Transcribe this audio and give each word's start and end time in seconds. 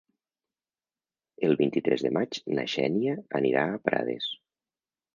El 1.49 1.53
vint-i-tres 1.59 2.07
de 2.07 2.13
maig 2.19 2.41
na 2.59 2.67
Xènia 2.77 3.17
anirà 3.45 3.71
a 3.77 3.81
Prades. 3.89 4.35